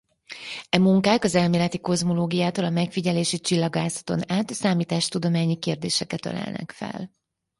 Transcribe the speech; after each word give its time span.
E 0.69 0.77
munkák 0.79 1.23
az 1.23 1.35
elméleti 1.35 1.79
kozmológiától 1.79 2.65
a 2.65 2.69
megfigyelési 2.69 3.39
csillagászaton 3.39 4.31
át 4.31 4.53
számítástudományi 4.53 5.59
kérdéseket 5.59 6.25
ölelnek 6.25 6.71
fel. 6.71 7.11